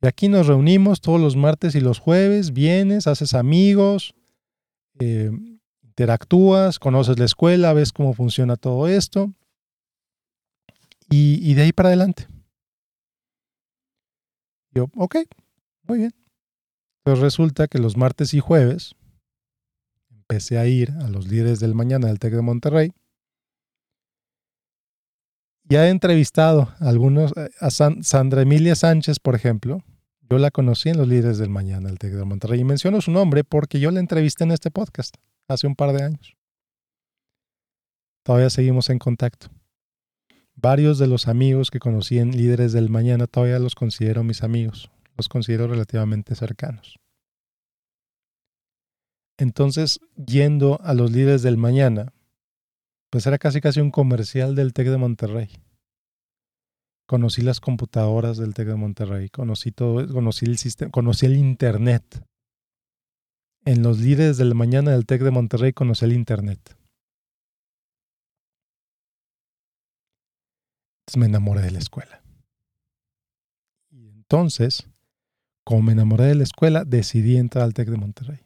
Y 0.00 0.06
aquí 0.06 0.28
nos 0.28 0.46
reunimos 0.46 1.00
todos 1.00 1.20
los 1.20 1.34
martes 1.34 1.74
y 1.74 1.80
los 1.80 1.98
jueves, 1.98 2.52
vienes, 2.52 3.08
haces 3.08 3.34
amigos, 3.34 4.14
eh, 5.00 5.32
interactúas, 5.82 6.78
conoces 6.78 7.18
la 7.18 7.24
escuela, 7.24 7.72
ves 7.72 7.90
cómo 7.90 8.14
funciona 8.14 8.54
todo 8.54 8.86
esto. 8.86 9.34
Y, 11.10 11.40
y 11.42 11.54
de 11.54 11.62
ahí 11.62 11.72
para 11.72 11.88
adelante. 11.88 12.28
Yo, 14.70 14.86
ok, 14.94 15.16
muy 15.82 15.98
bien. 15.98 16.14
Pues 17.02 17.18
resulta 17.18 17.66
que 17.66 17.80
los 17.80 17.96
martes 17.96 18.34
y 18.34 18.38
jueves 18.38 18.94
empecé 20.10 20.58
a 20.58 20.66
ir 20.68 20.92
a 20.92 21.08
los 21.08 21.26
líderes 21.26 21.58
del 21.58 21.74
mañana 21.74 22.06
del 22.06 22.20
TEC 22.20 22.34
de 22.34 22.42
Monterrey. 22.42 22.92
Ya 25.68 25.86
he 25.86 25.90
entrevistado 25.90 26.74
a 26.78 26.88
algunos, 26.88 27.32
eh, 27.36 27.50
a 27.60 27.70
Sandra 27.70 28.42
Emilia 28.42 28.76
Sánchez, 28.76 29.18
por 29.18 29.34
ejemplo. 29.34 29.82
Yo 30.28 30.38
la 30.38 30.50
conocí 30.50 30.88
en 30.88 30.98
los 30.98 31.08
líderes 31.08 31.38
del 31.38 31.50
mañana 31.50 31.88
del 31.88 31.98
TEC 31.98 32.14
de 32.14 32.24
Monterrey 32.24 32.60
y 32.60 32.64
menciono 32.64 33.00
su 33.00 33.10
nombre 33.10 33.44
porque 33.44 33.78
yo 33.78 33.90
la 33.90 34.00
entrevisté 34.00 34.44
en 34.44 34.52
este 34.52 34.70
podcast 34.70 35.14
hace 35.48 35.66
un 35.66 35.76
par 35.76 35.92
de 35.92 36.04
años. 36.04 36.36
Todavía 38.24 38.50
seguimos 38.50 38.90
en 38.90 38.98
contacto. 38.98 39.48
Varios 40.56 40.98
de 40.98 41.06
los 41.06 41.28
amigos 41.28 41.70
que 41.70 41.78
conocí 41.78 42.18
en 42.18 42.32
Líderes 42.32 42.72
del 42.72 42.90
Mañana 42.90 43.26
todavía 43.26 43.58
los 43.58 43.74
considero 43.74 44.24
mis 44.24 44.42
amigos, 44.42 44.90
los 45.16 45.28
considero 45.28 45.68
relativamente 45.68 46.34
cercanos. 46.34 46.98
Entonces, 49.38 50.00
yendo 50.16 50.80
a 50.82 50.94
los 50.94 51.12
líderes 51.12 51.42
del 51.42 51.58
mañana, 51.58 52.14
pues 53.10 53.26
era 53.26 53.38
casi 53.38 53.60
casi 53.60 53.80
un 53.80 53.90
comercial 53.90 54.54
del 54.54 54.72
TEC 54.72 54.88
de 54.88 54.98
Monterrey. 54.98 55.48
Conocí 57.06 57.42
las 57.42 57.60
computadoras 57.60 58.36
del 58.36 58.54
TEC 58.54 58.68
de 58.68 58.74
Monterrey, 58.74 59.28
conocí 59.28 59.70
todo, 59.70 60.06
conocí 60.12 60.46
el 60.46 60.58
sistema, 60.58 60.90
conocí 60.90 61.26
el 61.26 61.36
internet. 61.36 62.24
En 63.64 63.82
los 63.82 63.98
líderes 63.98 64.36
del 64.38 64.54
mañana 64.54 64.92
del 64.92 65.06
TEC 65.06 65.22
de 65.22 65.30
Monterrey 65.30 65.72
conocí 65.72 66.04
el 66.04 66.12
internet. 66.12 66.76
me 71.16 71.26
enamoré 71.26 71.62
de 71.62 71.70
la 71.70 71.78
escuela. 71.78 72.22
Y 73.90 74.08
entonces, 74.08 74.88
como 75.64 75.82
me 75.82 75.92
enamoré 75.92 76.24
de 76.24 76.34
la 76.34 76.42
escuela, 76.42 76.84
decidí 76.84 77.36
entrar 77.36 77.64
al 77.64 77.74
TEC 77.74 77.88
de 77.88 77.96
Monterrey. 77.96 78.45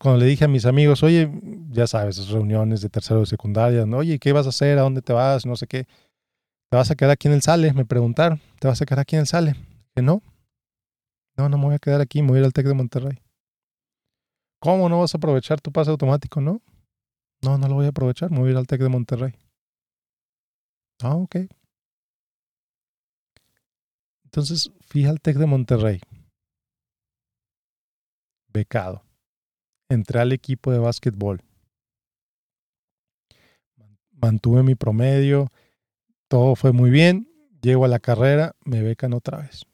Cuando 0.00 0.20
le 0.20 0.26
dije 0.26 0.44
a 0.44 0.48
mis 0.48 0.66
amigos, 0.66 1.02
oye, 1.02 1.30
ya 1.70 1.86
sabes, 1.86 2.18
esas 2.18 2.30
reuniones 2.30 2.80
de 2.80 2.88
tercero 2.88 3.20
de 3.20 3.26
secundaria, 3.26 3.86
¿no? 3.86 3.98
oye, 3.98 4.18
¿qué 4.18 4.32
vas 4.32 4.46
a 4.46 4.48
hacer? 4.48 4.78
¿A 4.78 4.82
dónde 4.82 5.02
te 5.02 5.12
vas? 5.12 5.46
No 5.46 5.54
sé 5.54 5.66
qué. 5.66 5.86
¿Te 6.70 6.76
vas 6.76 6.90
a 6.90 6.94
quedar 6.94 7.12
aquí 7.12 7.28
en 7.28 7.34
el 7.34 7.42
Sale? 7.42 7.72
Me 7.74 7.84
preguntaron, 7.84 8.40
¿te 8.58 8.66
vas 8.66 8.80
a 8.80 8.86
quedar 8.86 9.00
aquí 9.00 9.16
en 9.16 9.20
el 9.20 9.26
Sale? 9.26 9.54
Que 9.94 10.02
no. 10.02 10.22
No, 11.36 11.48
no 11.48 11.58
me 11.58 11.64
voy 11.64 11.74
a 11.74 11.78
quedar 11.78 12.00
aquí, 12.00 12.22
me 12.22 12.28
voy 12.28 12.38
a 12.38 12.40
ir 12.40 12.44
al 12.46 12.52
TEC 12.52 12.66
de 12.66 12.74
Monterrey. 12.74 13.18
¿Cómo 14.60 14.88
no 14.88 15.00
vas 15.00 15.14
a 15.14 15.18
aprovechar 15.18 15.60
tu 15.60 15.70
pase 15.72 15.90
automático? 15.90 16.40
No. 16.40 16.62
No, 17.42 17.58
no 17.58 17.68
lo 17.68 17.74
voy 17.74 17.86
a 17.86 17.90
aprovechar, 17.90 18.30
me 18.30 18.38
voy 18.38 18.48
a 18.48 18.52
ir 18.52 18.56
al 18.56 18.66
TEC 18.66 18.80
de 18.80 18.88
Monterrey. 18.88 19.34
Ah, 21.02 21.16
ok. 21.16 21.36
Entonces 24.24 24.70
fui 24.86 25.04
al 25.04 25.20
TEC 25.20 25.36
de 25.36 25.46
Monterrey. 25.46 26.00
Becado. 28.48 29.02
Entré 29.92 30.20
al 30.20 30.32
equipo 30.32 30.72
de 30.72 30.78
básquetbol. 30.78 31.42
Mantuve 34.12 34.62
mi 34.62 34.74
promedio. 34.74 35.52
Todo 36.28 36.56
fue 36.56 36.72
muy 36.72 36.88
bien. 36.88 37.28
Llego 37.60 37.84
a 37.84 37.88
la 37.88 37.98
carrera, 37.98 38.56
me 38.64 38.80
becan 38.80 39.12
otra 39.12 39.38
vez. 39.38 39.66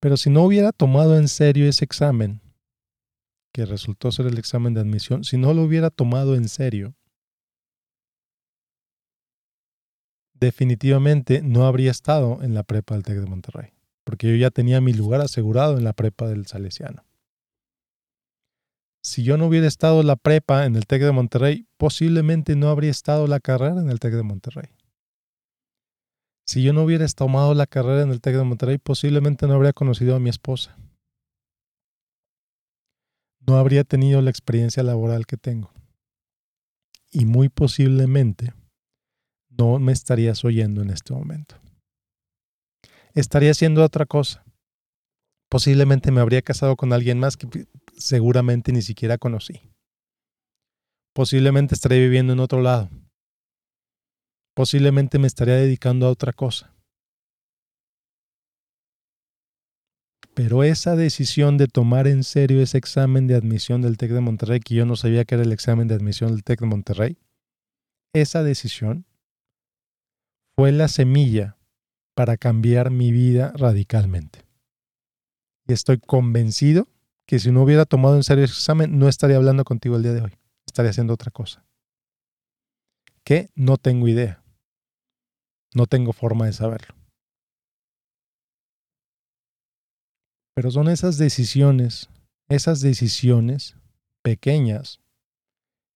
Pero 0.00 0.16
si 0.16 0.30
no 0.30 0.42
hubiera 0.42 0.72
tomado 0.72 1.18
en 1.18 1.28
serio 1.28 1.68
ese 1.68 1.84
examen, 1.84 2.40
que 3.52 3.66
resultó 3.66 4.10
ser 4.10 4.26
el 4.26 4.38
examen 4.38 4.72
de 4.72 4.80
admisión, 4.80 5.22
si 5.22 5.36
no 5.36 5.52
lo 5.52 5.64
hubiera 5.64 5.90
tomado 5.90 6.34
en 6.34 6.48
serio, 6.48 6.94
definitivamente 10.32 11.42
no 11.42 11.66
habría 11.66 11.90
estado 11.90 12.42
en 12.42 12.54
la 12.54 12.62
prepa 12.62 12.94
del 12.94 13.04
TEC 13.04 13.18
de 13.18 13.26
Monterrey, 13.26 13.73
porque 14.04 14.30
yo 14.30 14.36
ya 14.36 14.50
tenía 14.50 14.80
mi 14.80 14.92
lugar 14.92 15.20
asegurado 15.20 15.76
en 15.76 15.84
la 15.84 15.92
prepa 15.92 16.28
del 16.28 16.46
Salesiano. 16.46 17.04
Si 19.02 19.22
yo 19.22 19.36
no 19.36 19.46
hubiera 19.46 19.66
estado 19.66 20.02
la 20.02 20.16
prepa 20.16 20.64
en 20.64 20.76
el 20.76 20.86
TEC 20.86 21.02
de 21.02 21.12
Monterrey, 21.12 21.66
posiblemente 21.76 22.56
no 22.56 22.68
habría 22.68 22.90
estado 22.90 23.26
la 23.26 23.40
carrera 23.40 23.80
en 23.80 23.90
el 23.90 24.00
TEC 24.00 24.14
de 24.14 24.22
Monterrey. 24.22 24.70
Si 26.46 26.62
yo 26.62 26.72
no 26.72 26.84
hubiera 26.84 27.06
tomado 27.08 27.54
la 27.54 27.66
carrera 27.66 28.02
en 28.02 28.10
el 28.10 28.20
TEC 28.20 28.36
de 28.36 28.44
Monterrey, 28.44 28.78
posiblemente 28.78 29.46
no 29.46 29.54
habría 29.54 29.72
conocido 29.72 30.14
a 30.14 30.20
mi 30.20 30.30
esposa. 30.30 30.76
No 33.46 33.56
habría 33.56 33.84
tenido 33.84 34.22
la 34.22 34.30
experiencia 34.30 34.82
laboral 34.82 35.26
que 35.26 35.36
tengo. 35.36 35.70
Y 37.10 37.26
muy 37.26 37.48
posiblemente 37.48 38.54
no 39.50 39.78
me 39.78 39.92
estarías 39.92 40.44
oyendo 40.44 40.82
en 40.82 40.90
este 40.90 41.12
momento. 41.12 41.56
Estaría 43.14 43.52
haciendo 43.52 43.84
otra 43.84 44.06
cosa. 44.06 44.44
Posiblemente 45.48 46.10
me 46.10 46.20
habría 46.20 46.42
casado 46.42 46.74
con 46.74 46.92
alguien 46.92 47.20
más 47.20 47.36
que 47.36 47.46
seguramente 47.96 48.72
ni 48.72 48.82
siquiera 48.82 49.18
conocí. 49.18 49.60
Posiblemente 51.14 51.76
estaría 51.76 51.98
viviendo 51.98 52.32
en 52.32 52.40
otro 52.40 52.60
lado. 52.60 52.90
Posiblemente 54.56 55.20
me 55.20 55.28
estaría 55.28 55.54
dedicando 55.54 56.06
a 56.06 56.10
otra 56.10 56.32
cosa. 56.32 56.74
Pero 60.34 60.64
esa 60.64 60.96
decisión 60.96 61.56
de 61.56 61.68
tomar 61.68 62.08
en 62.08 62.24
serio 62.24 62.60
ese 62.60 62.78
examen 62.78 63.28
de 63.28 63.36
admisión 63.36 63.82
del 63.82 63.96
TEC 63.96 64.10
de 64.10 64.20
Monterrey, 64.20 64.58
que 64.58 64.74
yo 64.74 64.84
no 64.84 64.96
sabía 64.96 65.24
que 65.24 65.36
era 65.36 65.44
el 65.44 65.52
examen 65.52 65.86
de 65.86 65.94
admisión 65.94 66.32
del 66.32 66.42
TEC 66.42 66.60
de 66.60 66.66
Monterrey, 66.66 67.18
esa 68.12 68.42
decisión 68.42 69.06
fue 70.56 70.72
la 70.72 70.88
semilla 70.88 71.56
para 72.14 72.36
cambiar 72.36 72.90
mi 72.90 73.12
vida 73.12 73.52
radicalmente. 73.56 74.44
Y 75.66 75.72
estoy 75.72 75.98
convencido 75.98 76.88
que 77.26 77.38
si 77.38 77.50
no 77.50 77.62
hubiera 77.62 77.84
tomado 77.84 78.16
en 78.16 78.22
serio 78.22 78.44
ese 78.44 78.54
examen, 78.54 78.98
no 78.98 79.08
estaría 79.08 79.36
hablando 79.36 79.64
contigo 79.64 79.96
el 79.96 80.02
día 80.02 80.12
de 80.12 80.22
hoy. 80.22 80.38
Estaría 80.66 80.90
haciendo 80.90 81.14
otra 81.14 81.30
cosa. 81.30 81.64
Que 83.24 83.50
no 83.54 83.76
tengo 83.78 84.08
idea. 84.08 84.42
No 85.74 85.86
tengo 85.86 86.12
forma 86.12 86.46
de 86.46 86.52
saberlo. 86.52 86.94
Pero 90.54 90.70
son 90.70 90.88
esas 90.88 91.18
decisiones, 91.18 92.10
esas 92.48 92.80
decisiones 92.80 93.76
pequeñas 94.22 95.00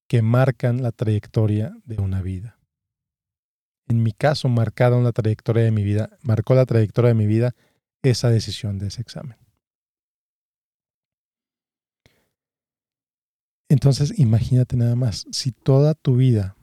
que 0.09 0.23
marcan 0.23 0.83
la 0.83 0.91
trayectoria 0.91 1.77
de 1.85 1.99
una 1.99 2.23
vida 2.23 2.58
en 3.89 4.03
mi 4.03 4.13
caso, 4.13 4.49
marcaron 4.49 5.05
la 5.05 5.13
trayectoria 5.13 5.65
de 5.65 5.71
mi 5.71 5.83
vida, 5.83 6.11
marcó 6.23 6.55
la 6.55 6.67
trayectoria 6.67 7.09
de 7.09 7.15
mi 7.15 7.27
vida 7.27 7.55
esa 8.03 8.31
decisión 8.31 8.79
de 8.79 8.89
ese 8.89 9.01
examen. 9.01 9.39
Entonces, 13.69 14.19
imagínate 14.19 14.77
nada 14.77 14.95
más, 14.95 15.27
si 15.31 15.53
toda 15.53 15.95
tu 15.95 16.17
vida 16.17 16.57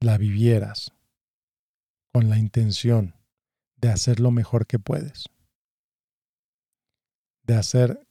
la 0.00 0.18
vivieras 0.18 0.92
con 2.12 2.28
la 2.28 2.38
intención 2.38 3.14
de 3.76 3.88
hacer 3.88 4.20
lo 4.20 4.30
mejor 4.30 4.66
que 4.66 4.78
puedes, 4.78 5.24
de 7.42 7.54
hacer 7.54 8.06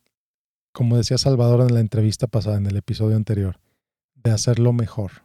como 0.76 0.98
decía 0.98 1.18
Salvador 1.18 1.62
en 1.62 1.74
la 1.74 1.80
entrevista 1.80 2.28
pasada, 2.28 2.58
en 2.58 2.66
el 2.66 2.76
episodio 2.76 3.16
anterior, 3.16 3.62
de 4.14 4.32
hacerlo 4.32 4.74
mejor, 4.74 5.25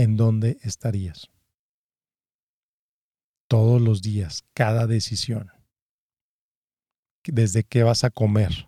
¿en 0.00 0.16
dónde 0.16 0.58
estarías? 0.62 1.30
Todos 3.48 3.82
los 3.82 4.00
días, 4.00 4.46
cada 4.54 4.86
decisión. 4.86 5.50
Desde 7.24 7.64
qué 7.64 7.82
vas 7.82 8.02
a 8.04 8.10
comer, 8.10 8.66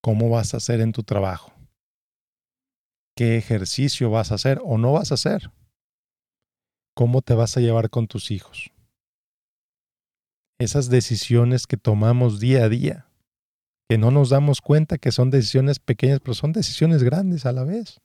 cómo 0.00 0.30
vas 0.30 0.54
a 0.54 0.58
hacer 0.58 0.80
en 0.80 0.92
tu 0.92 1.02
trabajo, 1.02 1.52
qué 3.16 3.36
ejercicio 3.36 4.10
vas 4.10 4.30
a 4.30 4.36
hacer 4.36 4.60
o 4.62 4.78
no 4.78 4.92
vas 4.92 5.10
a 5.10 5.14
hacer, 5.14 5.50
cómo 6.94 7.20
te 7.20 7.34
vas 7.34 7.56
a 7.56 7.60
llevar 7.60 7.90
con 7.90 8.06
tus 8.06 8.30
hijos. 8.30 8.70
Esas 10.60 10.88
decisiones 10.88 11.66
que 11.66 11.76
tomamos 11.76 12.38
día 12.38 12.62
a 12.64 12.68
día, 12.68 13.10
que 13.90 13.98
no 13.98 14.12
nos 14.12 14.30
damos 14.30 14.60
cuenta 14.60 14.98
que 14.98 15.10
son 15.10 15.30
decisiones 15.30 15.80
pequeñas, 15.80 16.20
pero 16.20 16.34
son 16.34 16.52
decisiones 16.52 17.02
grandes 17.02 17.44
a 17.44 17.52
la 17.52 17.64
vez. 17.64 18.00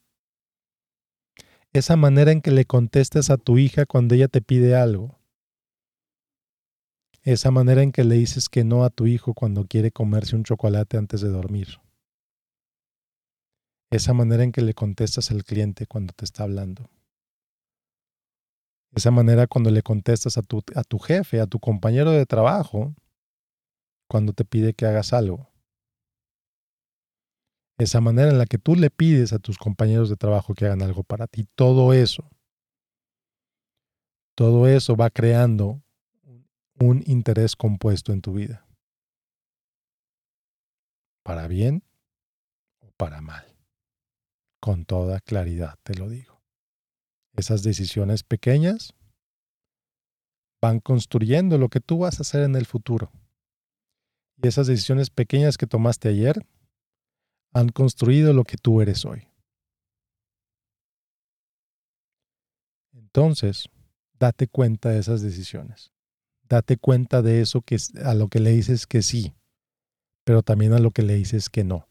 Esa 1.73 1.95
manera 1.95 2.31
en 2.31 2.41
que 2.41 2.51
le 2.51 2.65
contestes 2.65 3.29
a 3.29 3.37
tu 3.37 3.57
hija 3.57 3.85
cuando 3.85 4.15
ella 4.15 4.27
te 4.27 4.41
pide 4.41 4.75
algo. 4.75 5.19
Esa 7.23 7.51
manera 7.51 7.81
en 7.83 7.91
que 7.91 8.03
le 8.03 8.15
dices 8.15 8.49
que 8.49 8.63
no 8.63 8.83
a 8.83 8.89
tu 8.89 9.07
hijo 9.07 9.33
cuando 9.33 9.65
quiere 9.65 9.91
comerse 9.91 10.35
un 10.35 10.43
chocolate 10.43 10.97
antes 10.97 11.21
de 11.21 11.29
dormir 11.29 11.79
esa 13.95 14.13
manera 14.13 14.43
en 14.43 14.51
que 14.51 14.61
le 14.61 14.73
contestas 14.73 15.31
al 15.31 15.43
cliente 15.43 15.85
cuando 15.85 16.13
te 16.13 16.25
está 16.25 16.43
hablando. 16.43 16.89
Esa 18.95 19.11
manera 19.11 19.47
cuando 19.47 19.71
le 19.71 19.81
contestas 19.81 20.37
a 20.37 20.41
tu, 20.41 20.63
a 20.75 20.83
tu 20.83 20.99
jefe, 20.99 21.39
a 21.39 21.47
tu 21.47 21.59
compañero 21.59 22.11
de 22.11 22.25
trabajo, 22.25 22.93
cuando 24.07 24.33
te 24.33 24.45
pide 24.45 24.73
que 24.73 24.85
hagas 24.85 25.13
algo. 25.13 25.49
Esa 27.77 28.01
manera 28.01 28.29
en 28.29 28.37
la 28.37 28.45
que 28.45 28.57
tú 28.57 28.75
le 28.75 28.89
pides 28.89 29.33
a 29.33 29.39
tus 29.39 29.57
compañeros 29.57 30.09
de 30.09 30.15
trabajo 30.15 30.53
que 30.53 30.65
hagan 30.65 30.81
algo 30.81 31.03
para 31.03 31.27
ti. 31.27 31.47
Todo 31.55 31.93
eso, 31.93 32.29
todo 34.35 34.67
eso 34.67 34.95
va 34.95 35.09
creando 35.09 35.81
un 36.79 37.03
interés 37.05 37.55
compuesto 37.55 38.13
en 38.13 38.21
tu 38.21 38.33
vida. 38.33 38.65
Para 41.23 41.47
bien 41.47 41.83
o 42.79 42.91
para 42.97 43.21
mal 43.21 43.53
con 44.59 44.85
toda 44.85 45.19
claridad, 45.19 45.77
te 45.83 45.93
lo 45.93 46.07
digo. 46.07 46.41
Esas 47.35 47.63
decisiones 47.63 48.23
pequeñas 48.23 48.93
van 50.61 50.79
construyendo 50.79 51.57
lo 51.57 51.67
que 51.67 51.81
tú 51.81 51.97
vas 51.97 52.19
a 52.19 52.21
hacer 52.21 52.43
en 52.43 52.55
el 52.55 52.65
futuro. 52.65 53.11
Y 54.37 54.47
esas 54.47 54.67
decisiones 54.67 55.09
pequeñas 55.09 55.57
que 55.57 55.67
tomaste 55.67 56.07
ayer 56.07 56.45
han 57.53 57.69
construido 57.69 58.33
lo 58.33 58.43
que 58.43 58.57
tú 58.57 58.81
eres 58.81 59.05
hoy. 59.05 59.27
Entonces, 62.93 63.69
date 64.19 64.47
cuenta 64.47 64.89
de 64.89 64.99
esas 64.99 65.21
decisiones. 65.21 65.91
Date 66.49 66.77
cuenta 66.77 67.21
de 67.21 67.41
eso 67.41 67.61
que 67.61 67.77
a 68.03 68.13
lo 68.15 68.27
que 68.27 68.39
le 68.39 68.51
dices 68.51 68.87
que 68.87 69.01
sí, 69.01 69.33
pero 70.23 70.41
también 70.41 70.73
a 70.73 70.79
lo 70.79 70.91
que 70.91 71.03
le 71.03 71.15
dices 71.15 71.49
que 71.49 71.63
no. 71.63 71.87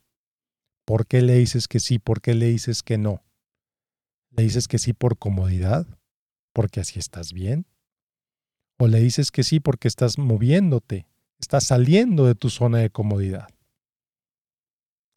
¿Por 0.84 1.06
qué 1.06 1.22
le 1.22 1.34
dices 1.34 1.68
que 1.68 1.80
sí? 1.80 1.98
¿Por 1.98 2.20
qué 2.20 2.34
le 2.34 2.46
dices 2.46 2.82
que 2.82 2.98
no? 2.98 3.22
¿Le 4.30 4.42
dices 4.42 4.66
que 4.66 4.78
sí 4.78 4.92
por 4.92 5.16
comodidad? 5.16 5.86
¿Porque 6.52 6.80
así 6.80 6.98
estás 6.98 7.32
bien? 7.32 7.66
¿O 8.78 8.88
le 8.88 9.00
dices 9.00 9.30
que 9.30 9.44
sí 9.44 9.60
porque 9.60 9.88
estás 9.88 10.18
moviéndote? 10.18 11.06
Estás 11.38 11.64
saliendo 11.64 12.26
de 12.26 12.34
tu 12.34 12.50
zona 12.50 12.78
de 12.78 12.90
comodidad. 12.90 13.48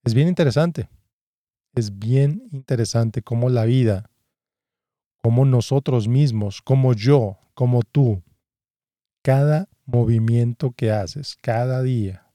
Es 0.05 0.13
bien 0.13 0.27
interesante. 0.27 0.88
Es 1.74 1.97
bien 1.97 2.47
interesante 2.51 3.24
cómo 3.24 3.50
la 3.50 3.65
vida, 3.65 4.09
cómo 5.24 5.45
nosotros 5.45 6.07
mismos, 6.07 6.62
como 6.62 6.93
yo, 6.93 7.39
como 7.55 7.81
tú, 7.81 8.21
cada 9.24 9.67
movimiento 9.85 10.71
que 10.71 10.91
haces, 10.91 11.35
cada 11.41 11.81
día, 11.81 12.31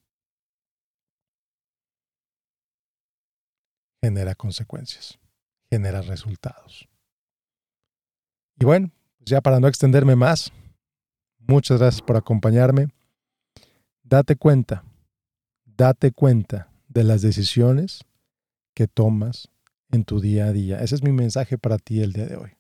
genera 4.02 4.35
consecuencias, 4.35 5.18
genera 5.70 6.02
resultados. 6.02 6.88
Y 8.59 8.64
bueno, 8.64 8.90
ya 9.20 9.40
para 9.40 9.61
no 9.61 9.68
extenderme 9.68 10.16
más, 10.16 10.52
muchas 11.38 11.78
gracias 11.78 12.02
por 12.02 12.16
acompañarme. 12.16 12.88
Date 14.02 14.35
cuenta, 14.35 14.85
date 15.64 16.11
cuenta 16.11 16.69
de 16.90 17.05
las 17.05 17.22
decisiones 17.22 18.05
que 18.74 18.88
tomas 18.88 19.48
en 19.90 20.05
tu 20.05 20.20
día 20.20 20.46
a 20.46 20.53
día. 20.53 20.81
Ese 20.81 20.96
es 20.96 21.03
mi 21.03 21.12
mensaje 21.12 21.57
para 21.57 21.79
ti 21.79 22.03
el 22.03 22.12
día 22.12 22.26
de 22.26 22.37
hoy. 22.37 22.50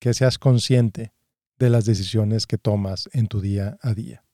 Que 0.00 0.14
seas 0.14 0.38
consciente 0.38 1.12
de 1.58 1.70
las 1.70 1.84
decisiones 1.84 2.46
que 2.46 2.58
tomas 2.58 3.08
en 3.12 3.28
tu 3.28 3.40
día 3.40 3.78
a 3.82 3.94
día. 3.94 4.24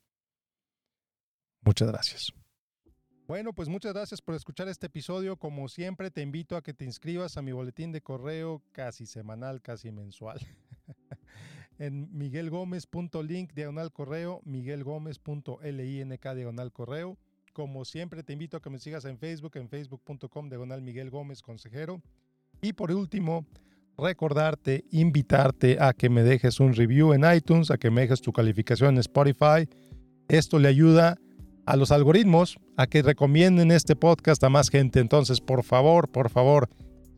Muchas 1.60 1.88
gracias. 1.88 2.32
Bueno, 3.26 3.52
pues 3.52 3.68
muchas 3.68 3.92
gracias 3.94 4.20
por 4.20 4.34
escuchar 4.34 4.68
este 4.68 4.86
episodio. 4.86 5.36
Como 5.36 5.68
siempre, 5.68 6.10
te 6.10 6.22
invito 6.22 6.56
a 6.56 6.62
que 6.62 6.74
te 6.74 6.84
inscribas 6.84 7.36
a 7.36 7.42
mi 7.42 7.52
boletín 7.52 7.92
de 7.92 8.00
correo 8.00 8.62
casi 8.72 9.06
semanal, 9.06 9.60
casi 9.60 9.90
mensual. 9.90 10.40
en 11.78 12.16
miguelgomez.link 12.16 13.52
diagonal 13.54 13.92
correo, 13.92 14.40
miguelgomez.link 14.44 16.22
diagonal 16.34 16.72
correo. 16.72 17.16
Como 17.52 17.84
siempre, 17.84 18.22
te 18.22 18.32
invito 18.32 18.56
a 18.56 18.62
que 18.62 18.70
me 18.70 18.78
sigas 18.78 19.04
en 19.04 19.18
Facebook, 19.18 19.52
en 19.56 19.68
facebook.com 19.68 20.48
diagonal 20.48 20.80
Miguel 20.80 21.10
Gómez 21.10 21.42
Consejero. 21.42 22.00
Y 22.62 22.72
por 22.72 22.90
último, 22.90 23.46
recordarte, 23.98 24.84
invitarte 24.90 25.76
a 25.78 25.92
que 25.92 26.08
me 26.08 26.22
dejes 26.22 26.60
un 26.60 26.72
review 26.72 27.12
en 27.12 27.24
iTunes, 27.30 27.70
a 27.70 27.76
que 27.76 27.90
me 27.90 28.02
dejes 28.02 28.22
tu 28.22 28.32
calificación 28.32 28.94
en 28.94 28.98
Spotify. 28.98 29.68
Esto 30.28 30.58
le 30.58 30.68
ayuda 30.68 31.18
a 31.66 31.76
los 31.76 31.92
algoritmos 31.92 32.56
a 32.76 32.86
que 32.86 33.02
recomienden 33.02 33.70
este 33.70 33.96
podcast 33.96 34.42
a 34.44 34.48
más 34.48 34.70
gente. 34.70 35.00
Entonces, 35.00 35.40
por 35.42 35.62
favor, 35.62 36.08
por 36.08 36.30
favor, 36.30 36.70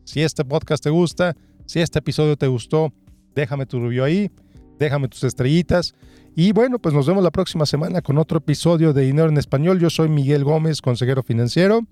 si 0.03 0.21
este 0.21 0.43
podcast 0.43 0.83
te 0.83 0.89
gusta, 0.89 1.35
si 1.65 1.79
este 1.79 1.99
episodio 1.99 2.35
te 2.35 2.47
gustó, 2.47 2.93
déjame 3.33 3.65
tu 3.65 3.79
review 3.79 4.03
ahí, 4.03 4.29
déjame 4.77 5.07
tus 5.07 5.23
estrellitas. 5.23 5.93
Y 6.35 6.51
bueno, 6.51 6.79
pues 6.79 6.93
nos 6.93 7.07
vemos 7.07 7.23
la 7.23 7.31
próxima 7.31 7.65
semana 7.65 8.01
con 8.01 8.17
otro 8.17 8.39
episodio 8.39 8.91
de 8.91 9.03
Dinero 9.03 9.29
en 9.29 9.37
Español. 9.37 9.79
Yo 9.79 9.89
soy 9.89 10.09
Miguel 10.09 10.43
Gómez, 10.43 10.81
consejero 10.81 11.23
financiero. 11.23 11.87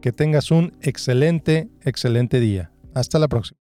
Que 0.00 0.12
tengas 0.12 0.52
un 0.52 0.72
excelente, 0.82 1.68
excelente 1.82 2.38
día. 2.38 2.70
Hasta 2.94 3.18
la 3.18 3.26
próxima. 3.26 3.61